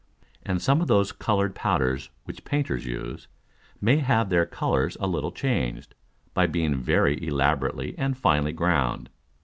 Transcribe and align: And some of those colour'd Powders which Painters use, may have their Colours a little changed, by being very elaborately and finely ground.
And 0.41 0.59
some 0.59 0.81
of 0.81 0.87
those 0.87 1.11
colour'd 1.11 1.53
Powders 1.53 2.09
which 2.23 2.43
Painters 2.43 2.87
use, 2.87 3.27
may 3.79 3.97
have 3.97 4.29
their 4.29 4.47
Colours 4.47 4.97
a 4.99 5.05
little 5.05 5.31
changed, 5.31 5.93
by 6.33 6.47
being 6.47 6.73
very 6.81 7.23
elaborately 7.23 7.95
and 7.99 8.17
finely 8.17 8.51
ground. 8.51 9.11